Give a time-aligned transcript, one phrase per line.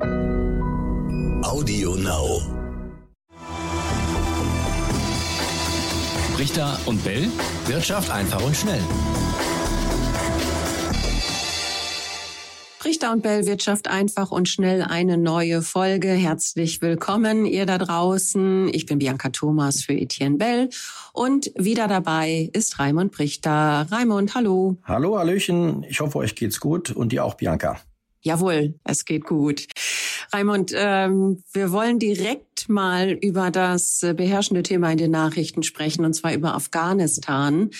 [0.00, 2.40] Audio Now.
[6.38, 7.26] Richter und Bell.
[7.66, 8.80] Wirtschaft einfach und schnell.
[12.84, 16.10] Richter und Bell Wirtschaft einfach und schnell eine neue Folge.
[16.10, 18.68] Herzlich willkommen, ihr da draußen.
[18.72, 20.70] Ich bin Bianca Thomas für Etienne Bell
[21.12, 23.88] und wieder dabei ist Raimund Brichter.
[23.90, 24.76] Raimund, hallo.
[24.84, 25.84] Hallo, Hallöchen.
[25.88, 27.80] Ich hoffe, euch geht's gut und dir auch, Bianca.
[28.20, 29.66] Jawohl, es geht gut.
[30.32, 36.14] Raimund, ähm, wir wollen direkt mal über das beherrschende Thema in den Nachrichten sprechen, und
[36.14, 37.70] zwar über Afghanistan.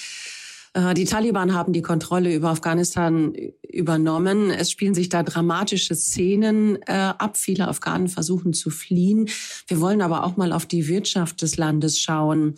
[0.74, 3.34] Äh, die Taliban haben die Kontrolle über Afghanistan
[3.68, 4.50] übernommen.
[4.50, 7.36] Es spielen sich da dramatische Szenen äh, ab.
[7.36, 9.28] Viele Afghanen versuchen zu fliehen.
[9.66, 12.54] Wir wollen aber auch mal auf die Wirtschaft des Landes schauen.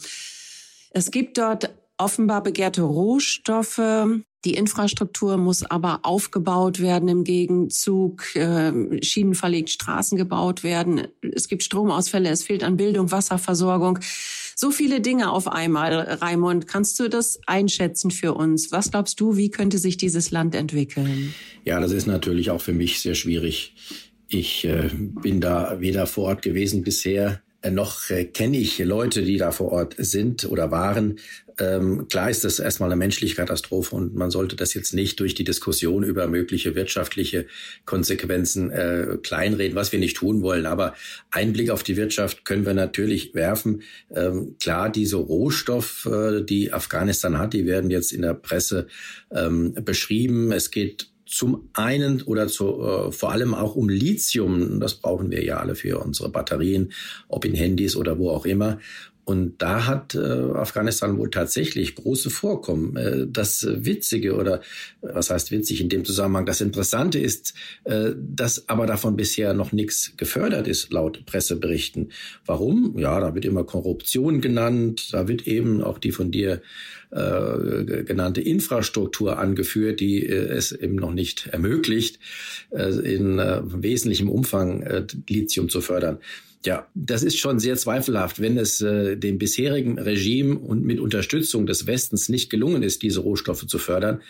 [0.90, 1.70] Es gibt dort
[2.00, 3.80] offenbar begehrte Rohstoffe.
[4.46, 8.34] Die Infrastruktur muss aber aufgebaut werden im Gegenzug.
[8.34, 11.08] Äh, Schienen verlegt, Straßen gebaut werden.
[11.20, 13.98] Es gibt Stromausfälle, es fehlt an Bildung, Wasserversorgung.
[14.56, 16.66] So viele Dinge auf einmal, Raimund.
[16.66, 18.72] Kannst du das einschätzen für uns?
[18.72, 21.34] Was glaubst du, wie könnte sich dieses Land entwickeln?
[21.64, 23.74] Ja, das ist natürlich auch für mich sehr schwierig.
[24.28, 29.36] Ich äh, bin da weder vor Ort gewesen bisher, noch äh, kenne ich Leute, die
[29.36, 31.18] da vor Ort sind oder waren.
[31.58, 35.34] Ähm, klar ist das erstmal eine menschliche Katastrophe und man sollte das jetzt nicht durch
[35.34, 37.46] die Diskussion über mögliche wirtschaftliche
[37.84, 40.64] Konsequenzen äh, kleinreden, was wir nicht tun wollen.
[40.64, 40.94] Aber
[41.30, 43.82] einen Blick auf die Wirtschaft können wir natürlich werfen.
[44.14, 48.86] Ähm, klar, diese Rohstoff, äh, die Afghanistan hat, die werden jetzt in der Presse
[49.30, 50.52] ähm, beschrieben.
[50.52, 54.80] Es geht zum einen oder zu, äh, vor allem auch um Lithium.
[54.80, 56.92] Das brauchen wir ja alle für unsere Batterien,
[57.28, 58.78] ob in Handys oder wo auch immer.
[59.24, 62.96] Und da hat äh, Afghanistan wohl tatsächlich große Vorkommen.
[62.96, 64.60] Äh, das Witzige oder
[65.02, 69.70] was heißt witzig in dem Zusammenhang, das Interessante ist, äh, dass aber davon bisher noch
[69.70, 72.10] nichts gefördert ist, laut Presseberichten.
[72.44, 72.98] Warum?
[72.98, 76.60] Ja, da wird immer Korruption genannt, da wird eben auch die von dir
[77.10, 82.18] äh, genannte Infrastruktur angeführt, die äh, es eben noch nicht ermöglicht,
[82.70, 86.18] äh, in äh, wesentlichem Umfang äh, Lithium zu fördern.
[86.64, 91.66] Ja, das ist schon sehr zweifelhaft, wenn es äh, dem bisherigen Regime und mit Unterstützung
[91.66, 94.20] des Westens nicht gelungen ist, diese Rohstoffe zu fördern.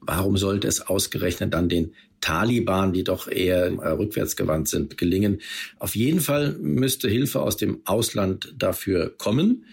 [0.00, 5.40] Warum sollte es ausgerechnet dann den Taliban, die doch eher äh, rückwärtsgewandt sind, gelingen?
[5.78, 9.64] Auf jeden Fall müsste Hilfe aus dem Ausland dafür kommen.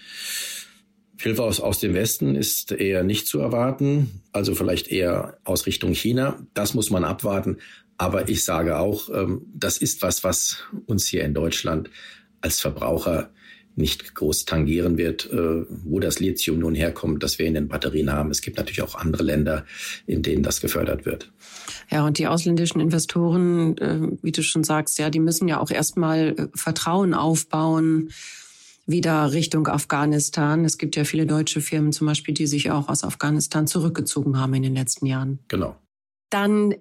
[1.19, 5.93] Hilfe aus, aus dem Westen ist eher nicht zu erwarten, also vielleicht eher aus Richtung
[5.93, 6.39] China.
[6.53, 7.57] Das muss man abwarten.
[7.97, 11.89] Aber ich sage auch, ähm, das ist was, was uns hier in Deutschland
[12.41, 13.31] als Verbraucher
[13.75, 18.11] nicht groß tangieren wird, äh, wo das Lithium nun herkommt, das wir in den Batterien
[18.11, 18.31] haben.
[18.31, 19.65] Es gibt natürlich auch andere Länder,
[20.07, 21.31] in denen das gefördert wird.
[21.91, 25.69] Ja, und die ausländischen Investoren, äh, wie du schon sagst, ja, die müssen ja auch
[25.69, 28.09] erstmal äh, Vertrauen aufbauen
[28.87, 30.65] wieder Richtung Afghanistan.
[30.65, 34.53] Es gibt ja viele deutsche Firmen zum Beispiel, die sich auch aus Afghanistan zurückgezogen haben
[34.55, 35.39] in den letzten Jahren.
[35.49, 35.75] Genau.
[36.29, 36.73] Dann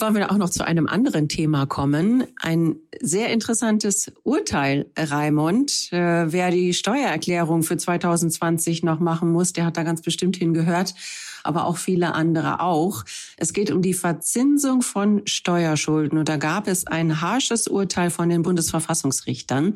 [0.00, 2.24] wollen wir auch noch zu einem anderen Thema kommen.
[2.40, 5.92] Ein sehr interessantes Urteil, Raimund.
[5.92, 10.94] Äh, wer die Steuererklärung für 2020 noch machen muss, der hat da ganz bestimmt hingehört,
[11.42, 13.04] aber auch viele andere auch.
[13.36, 16.18] Es geht um die Verzinsung von Steuerschulden.
[16.18, 19.74] Und da gab es ein harsches Urteil von den Bundesverfassungsrichtern.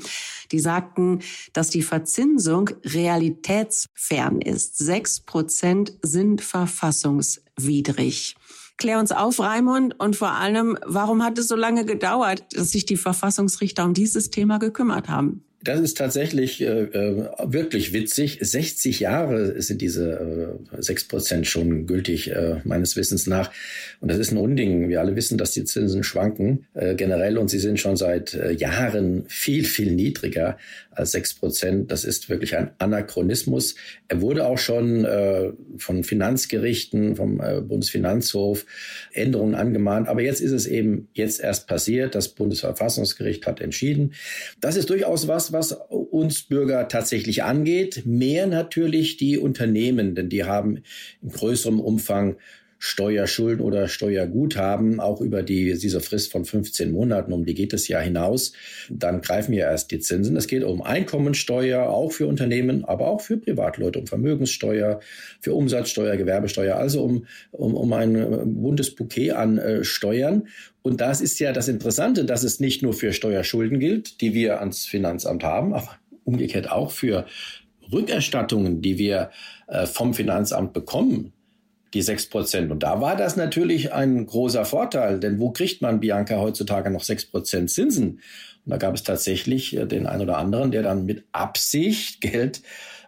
[0.53, 1.21] Die sagten,
[1.53, 4.79] dass die Verzinsung realitätsfern ist.
[4.79, 8.37] Sechs Prozent sind verfassungswidrig.
[8.83, 12.85] Klär uns auf, Raimund, und vor allem, warum hat es so lange gedauert, dass sich
[12.85, 15.45] die Verfassungsrichter um dieses Thema gekümmert haben?
[15.65, 18.39] Das ist tatsächlich äh, äh wirklich witzig.
[18.41, 23.51] 60 Jahre sind diese äh, 6 Prozent schon gültig, äh, meines Wissens nach.
[24.01, 24.89] Und das ist ein Unding.
[24.89, 28.53] Wir alle wissen, dass die Zinsen schwanken äh, generell und sie sind schon seit äh,
[28.53, 30.59] Jahren viel, viel niedriger
[30.91, 31.91] als 6 Prozent.
[31.91, 33.77] Das ist wirklich ein Anachronismus.
[34.09, 38.67] Er wurde auch schon äh, von Finanzgerichten, vom äh, Bundesfinanzhof
[39.13, 40.09] Änderungen angemahnt.
[40.09, 42.15] Aber jetzt ist es eben jetzt erst passiert.
[42.15, 44.15] Das Bundesverfassungsgericht hat entschieden.
[44.61, 48.03] Das ist durchaus was, was uns Bürger tatsächlich angeht.
[48.05, 50.83] Mehr natürlich die Unternehmen, denn die haben
[51.23, 52.37] in größerem Umfang
[52.85, 57.87] Steuerschulden oder Steuerguthaben, auch über die, diese Frist von 15 Monaten, um die geht es
[57.87, 58.55] ja hinaus,
[58.91, 60.37] dann greifen ja erst die Zinsen.
[60.37, 64.99] Es geht um Einkommensteuer, auch für Unternehmen, aber auch für Privatleute, um Vermögenssteuer,
[65.41, 70.49] für Umsatzsteuer, Gewerbesteuer, also um, um, um ein buntes Bouquet an äh, Steuern.
[70.83, 74.59] Und das ist ja das Interessante, dass es nicht nur für Steuerschulden gilt, die wir
[74.59, 77.27] ans Finanzamt haben, aber umgekehrt auch für
[77.93, 79.31] Rückerstattungen, die wir
[79.69, 81.33] äh, vom Finanzamt bekommen
[81.95, 82.71] die sechs Prozent.
[82.71, 87.05] Und da war das natürlich ein großer Vorteil, denn wo kriegt man Bianca heutzutage noch
[87.05, 88.21] sechs Prozent Zinsen?
[88.65, 92.63] Und da gab es tatsächlich äh, den einen oder anderen, der dann mit Absicht Geld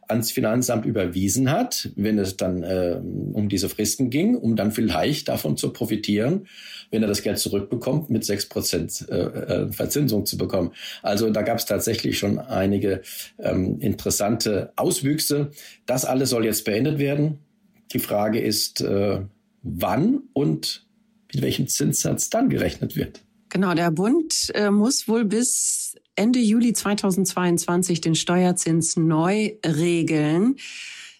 [0.08, 3.00] ans Finanzamt überwiesen hat, wenn es dann äh,
[3.32, 6.46] um diese Fristen ging, um dann vielleicht davon zu profitieren,
[6.90, 10.72] wenn er das Geld zurückbekommt, mit sechs Prozent äh, äh, Verzinsung zu bekommen.
[11.02, 13.02] Also da gab es tatsächlich schon einige
[13.38, 15.50] ähm, interessante Auswüchse.
[15.86, 17.38] Das alles soll jetzt beendet werden.
[17.92, 19.20] Die Frage ist, äh,
[19.62, 20.86] wann und
[21.32, 23.22] mit welchem Zinssatz dann gerechnet wird.
[23.48, 30.56] Genau, der Bund äh, muss wohl bis Ende Juli 2022 den Steuerzins neu regeln.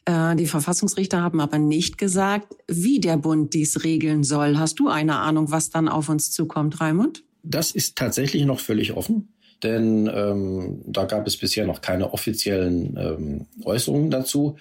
[0.05, 4.59] Äh, die Verfassungsrichter haben aber nicht gesagt, wie der Bund dies regeln soll.
[4.59, 7.25] Hast du eine Ahnung, was dann auf uns zukommt, Raimund?
[7.43, 9.29] Das ist tatsächlich noch völlig offen,
[9.63, 14.57] denn ähm, da gab es bisher noch keine offiziellen ähm, Äußerungen dazu.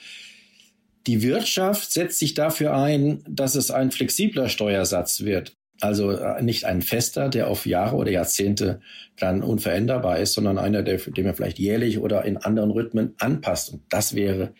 [1.05, 5.57] Die Wirtschaft setzt sich dafür ein, dass es ein flexibler Steuersatz wird.
[5.81, 8.79] Also äh, nicht ein fester, der auf Jahre oder Jahrzehnte
[9.17, 13.73] dann unveränderbar ist, sondern einer, der, den man vielleicht jährlich oder in anderen Rhythmen anpasst.
[13.73, 14.53] Und das wäre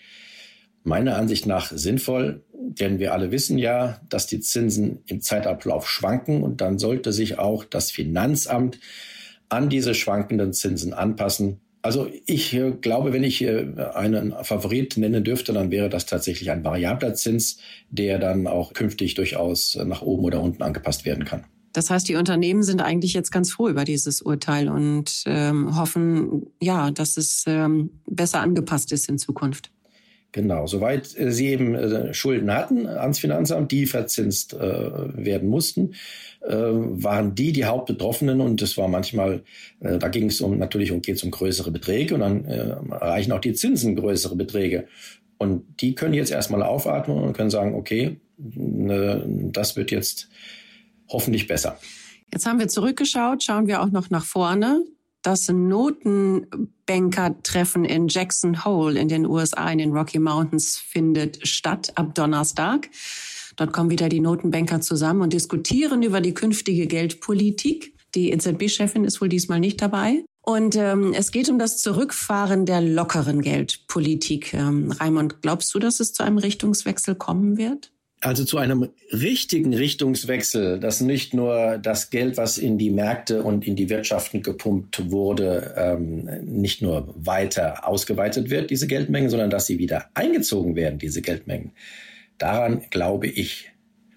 [0.84, 6.44] meiner Ansicht nach sinnvoll, denn wir alle wissen ja, dass die Zinsen im Zeitablauf schwanken
[6.44, 8.80] und dann sollte sich auch das Finanzamt
[9.50, 11.62] an diese schwankenden Zinsen anpassen.
[11.84, 16.50] Also ich äh, glaube, wenn ich äh, einen Favorit nennen dürfte, dann wäre das tatsächlich
[16.50, 17.58] ein variabler Zins,
[17.90, 21.44] der dann auch künftig durchaus nach oben oder unten angepasst werden kann.
[21.74, 26.48] Das heißt, die Unternehmen sind eigentlich jetzt ganz froh über dieses Urteil und ähm, hoffen,
[26.62, 29.70] ja, dass es ähm, besser angepasst ist in Zukunft.
[30.34, 35.94] Genau, soweit äh, sie eben äh, Schulden hatten ans Finanzamt, die verzinst äh, werden mussten,
[36.42, 39.44] äh, waren die die Hauptbetroffenen und es war manchmal,
[39.80, 43.40] da ging es um natürlich um geht es um größere Beträge und dann erreichen auch
[43.40, 44.88] die Zinsen größere Beträge
[45.38, 50.30] und die können jetzt erstmal aufatmen und können sagen, okay, das wird jetzt
[51.10, 51.78] hoffentlich besser.
[52.34, 54.84] Jetzt haben wir zurückgeschaut, schauen wir auch noch nach vorne.
[55.24, 62.14] Das Notenbanker-Treffen in Jackson Hole in den USA in den Rocky Mountains findet statt ab
[62.14, 62.90] Donnerstag.
[63.56, 67.94] Dort kommen wieder die Notenbanker zusammen und diskutieren über die künftige Geldpolitik.
[68.16, 70.26] Die EZB-Chefin ist wohl diesmal nicht dabei.
[70.42, 74.54] Und ähm, es geht um das Zurückfahren der lockeren Geldpolitik.
[74.54, 77.93] Ähm, Raimund, glaubst du, dass es zu einem Richtungswechsel kommen wird?
[78.24, 83.68] Also zu einem richtigen Richtungswechsel, dass nicht nur das Geld, was in die Märkte und
[83.68, 89.66] in die Wirtschaften gepumpt wurde, ähm, nicht nur weiter ausgeweitet wird, diese Geldmengen, sondern dass
[89.66, 91.74] sie wieder eingezogen werden, diese Geldmengen.
[92.38, 93.72] Daran glaube ich,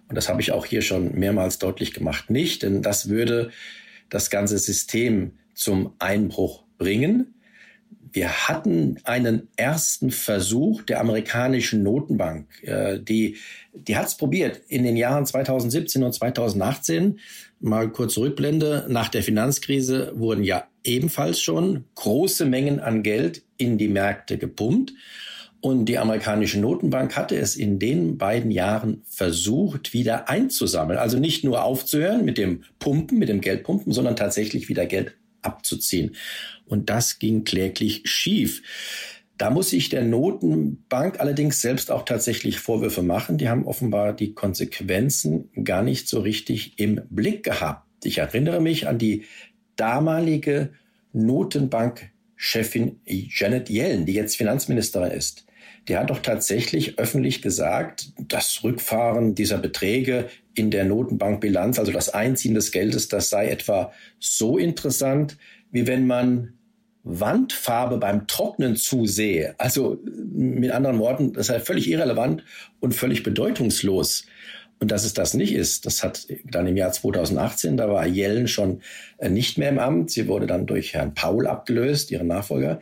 [0.08, 3.50] und das habe ich auch hier schon mehrmals deutlich gemacht, nicht, denn das würde
[4.08, 7.34] das ganze System zum Einbruch bringen.
[8.16, 13.36] Wir hatten einen ersten Versuch der amerikanischen Notenbank, äh, die,
[13.74, 17.20] die hat es probiert in den Jahren 2017 und 2018.
[17.60, 18.86] Mal kurz Rückblende.
[18.88, 24.94] Nach der Finanzkrise wurden ja ebenfalls schon große Mengen an Geld in die Märkte gepumpt.
[25.60, 30.98] Und die amerikanische Notenbank hatte es in den beiden Jahren versucht, wieder einzusammeln.
[30.98, 36.16] Also nicht nur aufzuhören mit dem Pumpen, mit dem Geldpumpen, sondern tatsächlich wieder Geld abzuziehen.
[36.66, 38.62] Und das ging kläglich schief.
[39.38, 43.36] Da muss sich der Notenbank allerdings selbst auch tatsächlich Vorwürfe machen.
[43.36, 47.86] Die haben offenbar die Konsequenzen gar nicht so richtig im Blick gehabt.
[48.04, 49.24] Ich erinnere mich an die
[49.76, 50.70] damalige
[51.12, 55.46] Notenbankchefin Janet Yellen, die jetzt Finanzministerin ist.
[55.88, 62.08] Die hat doch tatsächlich öffentlich gesagt, das Rückfahren dieser Beträge in der Notenbankbilanz, also das
[62.08, 65.36] Einziehen des Geldes, das sei etwa so interessant,
[65.70, 66.54] wie wenn man
[67.08, 69.54] Wandfarbe beim Trocknen zusehe.
[69.58, 72.42] Also mit anderen Worten, das sei völlig irrelevant
[72.80, 74.26] und völlig bedeutungslos.
[74.80, 78.48] Und dass es das nicht ist, das hat dann im Jahr 2018, da war Yellen
[78.48, 78.82] schon
[79.18, 80.10] äh, nicht mehr im Amt.
[80.10, 82.80] Sie wurde dann durch Herrn Paul abgelöst, ihren Nachfolger.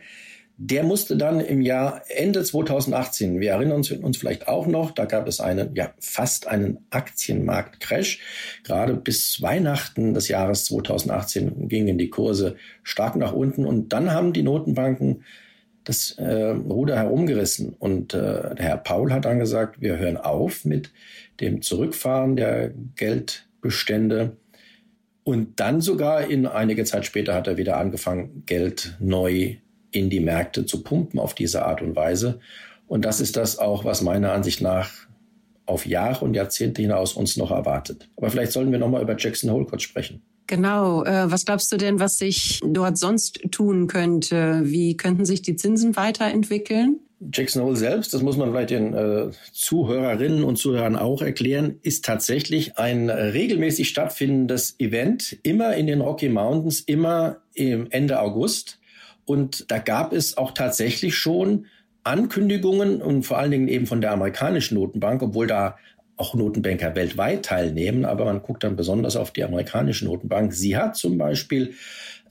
[0.57, 5.03] Der musste dann im Jahr Ende 2018, wir erinnern uns, uns vielleicht auch noch, da
[5.03, 8.19] gab es einen, ja, fast einen Aktienmarktcrash.
[8.63, 14.31] Gerade bis Weihnachten des Jahres 2018 gingen die Kurse stark nach unten und dann haben
[14.31, 15.23] die Notenbanken
[15.83, 17.75] das äh, Ruder herumgerissen.
[17.77, 20.91] Und äh, der Herr Paul hat dann gesagt, wir hören auf mit
[21.41, 24.37] dem Zurückfahren der Geldbestände.
[25.25, 29.57] Und dann sogar in einige Zeit später hat er wieder angefangen, Geld neu
[29.95, 32.39] in die Märkte zu pumpen auf diese Art und Weise.
[32.87, 34.91] Und das ist das auch, was meiner Ansicht nach
[35.65, 38.07] auf Jahre und Jahrzehnte hinaus uns noch erwartet.
[38.17, 40.21] Aber vielleicht sollten wir nochmal über Jackson Hole kurz sprechen.
[40.47, 41.03] Genau.
[41.03, 44.61] Äh, was glaubst du denn, was sich dort sonst tun könnte?
[44.63, 46.99] Wie könnten sich die Zinsen weiterentwickeln?
[47.33, 52.05] Jackson Hole selbst, das muss man vielleicht den äh, Zuhörerinnen und Zuhörern auch erklären, ist
[52.05, 58.79] tatsächlich ein regelmäßig stattfindendes Event, immer in den Rocky Mountains, immer im Ende August.
[59.25, 61.65] Und da gab es auch tatsächlich schon
[62.03, 65.77] Ankündigungen und vor allen Dingen eben von der amerikanischen Notenbank, obwohl da
[66.17, 70.53] auch Notenbanker weltweit teilnehmen, aber man guckt dann besonders auf die amerikanische Notenbank.
[70.53, 71.73] Sie hat zum Beispiel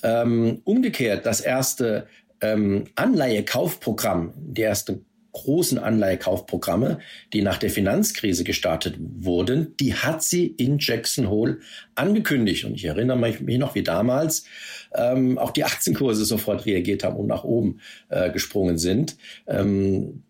[0.02, 2.06] ähm, umgekehrt das erste
[2.40, 5.00] ähm, Anleihekaufprogramm, die erste
[5.34, 7.00] großen Anleihekaufprogramme,
[7.32, 11.58] die nach der Finanzkrise gestartet wurden, die hat sie in Jackson Hole
[11.94, 12.64] angekündigt.
[12.64, 14.46] Und ich erinnere mich noch, wie damals
[14.94, 19.16] ähm, auch die Aktienkurse sofort reagiert haben und nach oben äh, gesprungen sind.
[19.46, 20.22] Ähm,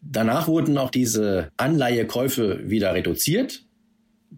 [0.00, 3.64] danach wurden auch diese Anleihekäufe wieder reduziert,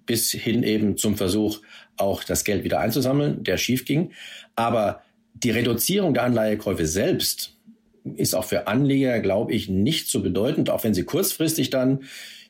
[0.07, 1.61] bis hin eben zum Versuch,
[1.97, 4.11] auch das Geld wieder einzusammeln, der schief ging.
[4.57, 5.03] Aber
[5.35, 7.60] die Reduzierung der Anleihekäufe selbst
[8.17, 12.01] ist auch für Anleger, glaube ich, nicht so bedeutend, auch wenn sie kurzfristig dann,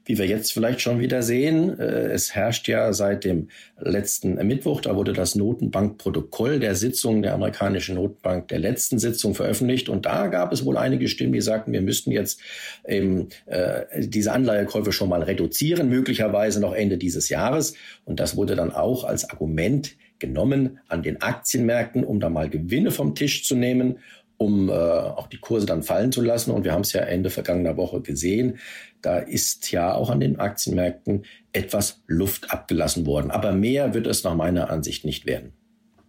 [0.06, 4.80] wie wir jetzt vielleicht schon wieder sehen, äh, es herrscht ja seit dem letzten Mittwoch,
[4.80, 9.88] da wurde das Notenbankprotokoll der Sitzung der amerikanischen Notenbank der letzten Sitzung veröffentlicht.
[9.88, 12.40] Und da gab es wohl einige Stimmen, die sagten, wir müssten jetzt
[12.88, 17.74] eben äh, diese Anleihekäufe schon mal reduzieren, möglicherweise noch Ende dieses Jahres.
[18.04, 22.90] Und das wurde dann auch als Argument genommen an den Aktienmärkten, um da mal Gewinne
[22.90, 23.98] vom Tisch zu nehmen,
[24.40, 26.50] um äh, auch die Kurse dann fallen zu lassen.
[26.50, 28.58] Und wir haben es ja Ende vergangener Woche gesehen.
[29.02, 33.30] Da ist ja auch an den Aktienmärkten etwas Luft abgelassen worden.
[33.30, 35.52] Aber mehr wird es nach meiner Ansicht nicht werden.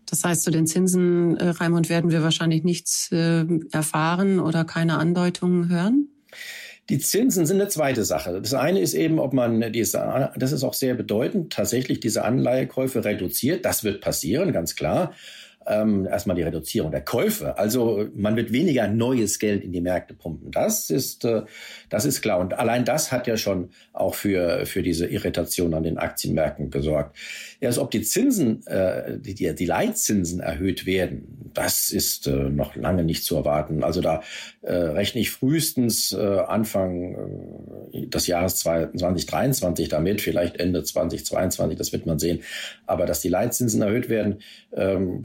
[0.10, 4.98] Das heißt, zu den Zinsen, äh, Raimund, werden wir wahrscheinlich nichts äh, erfahren oder keine
[4.98, 6.08] Andeutungen hören?
[6.90, 8.42] Die Zinsen sind eine zweite Sache.
[8.42, 13.04] Das eine ist eben, ob man diese, das ist auch sehr bedeutend, tatsächlich diese Anleihekäufe
[13.04, 13.66] reduziert.
[13.66, 15.12] Das wird passieren, ganz klar
[15.72, 17.58] ähm, erstmal die Reduzierung der Käufe.
[17.58, 20.52] Also man wird weniger neues Geld in die Märkte pumpen.
[20.52, 21.44] Das ist, äh,
[21.90, 22.40] das ist klar.
[22.40, 27.16] Und allein das hat ja schon auch für, für diese Irritation an den Aktienmärkten gesorgt.
[27.60, 33.04] Erst ob die Zinsen, äh, die, die Leitzinsen erhöht werden, das ist äh, noch lange
[33.04, 33.84] nicht zu erwarten.
[33.84, 34.22] Also da
[34.62, 41.94] äh, rechne ich frühestens äh, Anfang äh, des Jahres 2023 damit, vielleicht Ende 2022, das
[41.94, 42.42] wird man sehen.
[42.86, 44.40] Aber dass die Leitzinsen erhöht werden,
[44.74, 45.24] ähm,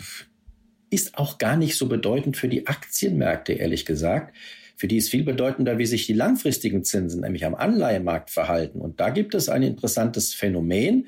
[0.91, 4.35] ist auch gar nicht so bedeutend für die Aktienmärkte, ehrlich gesagt.
[4.77, 8.81] Für die ist viel bedeutender, wie sich die langfristigen Zinsen nämlich am Anleihemarkt verhalten.
[8.81, 11.07] Und da gibt es ein interessantes Phänomen,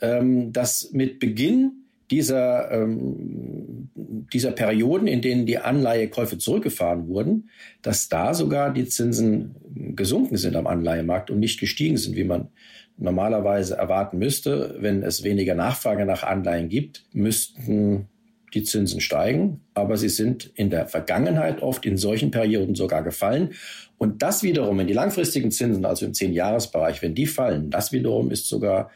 [0.00, 7.50] ähm, dass mit Beginn dieser, ähm, dieser Perioden, in denen die Anleihekäufe zurückgefahren wurden,
[7.80, 9.54] dass da sogar die Zinsen
[9.96, 12.48] gesunken sind am Anleihemarkt und nicht gestiegen sind, wie man
[12.98, 14.76] normalerweise erwarten müsste.
[14.80, 18.08] Wenn es weniger Nachfrage nach Anleihen gibt, müssten
[18.54, 23.54] die Zinsen steigen, aber sie sind in der Vergangenheit oft in solchen Perioden sogar gefallen.
[23.98, 28.30] Und das wiederum, wenn die langfristigen Zinsen, also im Zehn-Jahres-Bereich, wenn die fallen, das wiederum
[28.30, 28.90] ist sogar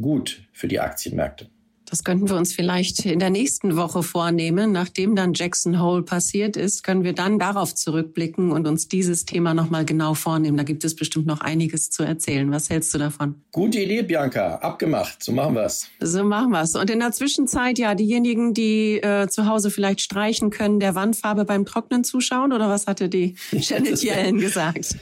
[0.00, 1.48] gut für die Aktienmärkte.
[1.92, 4.72] Das könnten wir uns vielleicht in der nächsten Woche vornehmen.
[4.72, 9.52] Nachdem dann Jackson Hole passiert ist, können wir dann darauf zurückblicken und uns dieses Thema
[9.52, 10.56] nochmal genau vornehmen.
[10.56, 12.50] Da gibt es bestimmt noch einiges zu erzählen.
[12.50, 13.34] Was hältst du davon?
[13.52, 14.54] Gute Idee, Bianca.
[14.54, 15.22] Abgemacht.
[15.22, 15.86] So machen wir's.
[16.00, 16.74] So machen wir's.
[16.76, 21.44] Und in der Zwischenzeit, ja, diejenigen, die äh, zu Hause vielleicht streichen können, der Wandfarbe
[21.44, 22.54] beim Trocknen zuschauen?
[22.54, 24.96] Oder was hatte die Janet Yellen gesagt?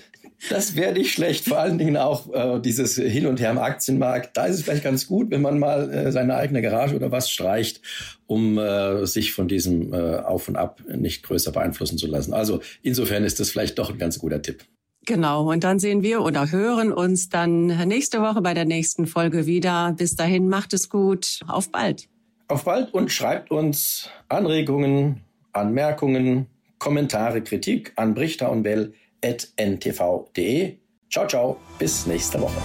[0.49, 1.45] Das wäre nicht schlecht.
[1.45, 4.37] Vor allen Dingen auch äh, dieses Hin und Her im Aktienmarkt.
[4.37, 7.31] Da ist es vielleicht ganz gut, wenn man mal äh, seine eigene Garage oder was
[7.31, 7.83] streicht,
[8.27, 12.33] um äh, sich von diesem äh, Auf und Ab nicht größer beeinflussen zu lassen.
[12.33, 14.65] Also insofern ist das vielleicht doch ein ganz guter Tipp.
[15.07, 19.47] Genau, und dann sehen wir oder hören uns dann nächste Woche bei der nächsten Folge
[19.47, 19.95] wieder.
[19.97, 21.41] Bis dahin, macht es gut.
[21.49, 22.09] Auf bald.
[22.49, 26.47] Auf bald und schreibt uns Anregungen, Anmerkungen,
[26.79, 30.77] Kommentare, Kritik an Brichter und Bell ntv.de.
[31.11, 32.61] Ciao, ciao, bis nächste Woche.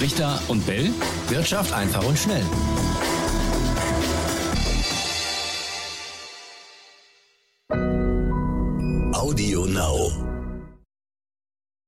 [0.00, 0.90] Richter und Bell.
[1.28, 2.44] Wirtschaft einfach und schnell.